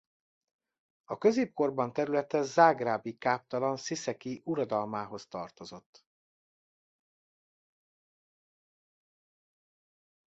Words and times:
A 1.05 1.17
középkorban 1.17 1.93
területe 1.93 2.41
zágrábi 2.41 3.17
káptalan 3.17 3.77
sziszeki 3.77 4.41
uradalmához 4.45 5.27
tartozott. 5.27 6.05